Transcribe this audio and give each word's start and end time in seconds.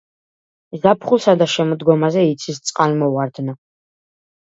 ზაფხულსა 0.85 1.35
და 1.41 1.47
შემოდგომაზე 1.55 2.23
იცის 2.29 2.61
წყალმოვარდნა. 2.71 3.55